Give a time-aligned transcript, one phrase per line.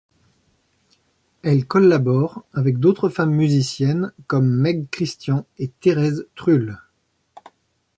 [1.43, 6.79] Elle collabore avec d'autres femmes musiciennes, comme Meg Christian et Thérèse Trull.